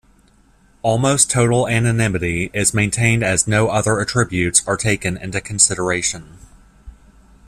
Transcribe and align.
Almost 0.81 1.29
total 1.29 1.67
anonymity 1.67 2.49
is 2.55 2.73
maintained 2.73 3.21
as 3.21 3.47
no 3.47 3.67
other 3.69 3.99
attributes 3.99 4.63
are 4.65 4.75
taken 4.75 5.15
into 5.15 5.39
consideration. 5.41 6.39